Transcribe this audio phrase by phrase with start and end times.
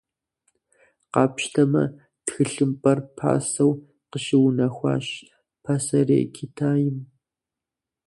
[1.13, 1.83] Къапщтэмэ,
[2.25, 3.71] тхылъымпӏэр пасэу
[4.11, 5.07] къыщыунэхуащ
[5.63, 6.97] Пасэрей Китайм.